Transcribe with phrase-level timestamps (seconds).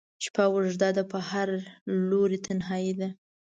[0.23, 1.49] شپه اوږده ده په هر
[2.09, 3.07] لوري تنهایي ده